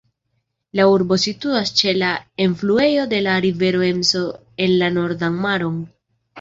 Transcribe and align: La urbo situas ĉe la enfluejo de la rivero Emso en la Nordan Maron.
La 0.77 0.85
urbo 0.91 1.17
situas 1.23 1.73
ĉe 1.81 1.93
la 1.99 2.09
enfluejo 2.47 3.05
de 3.13 3.21
la 3.29 3.37
rivero 3.47 3.87
Emso 3.93 4.25
en 4.69 4.77
la 4.83 4.93
Nordan 4.99 5.41
Maron. 5.49 5.81